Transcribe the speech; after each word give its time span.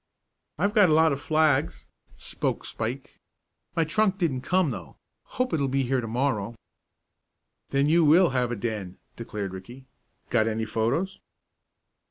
"I've 0.57 0.73
got 0.73 0.89
a 0.89 0.93
lot 0.93 1.11
of 1.11 1.21
flags," 1.21 1.85
spoke 2.17 2.65
Spike. 2.65 3.19
"My 3.75 3.83
trunk 3.83 4.17
didn't 4.17 4.41
come, 4.41 4.71
though. 4.71 4.97
Hope 5.25 5.53
it'll 5.53 5.67
be 5.67 5.83
here 5.83 6.01
to 6.01 6.07
morrow." 6.07 6.55
"Then 7.69 7.87
you 7.87 8.03
will 8.03 8.29
have 8.31 8.51
a 8.51 8.55
den!" 8.55 8.97
declared 9.15 9.53
Ricky. 9.53 9.85
"Got 10.31 10.47
any 10.47 10.65
photos?" 10.65 11.19